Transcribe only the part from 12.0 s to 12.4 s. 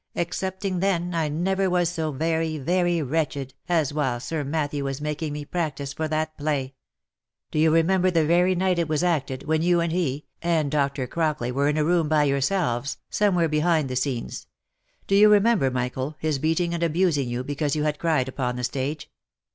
by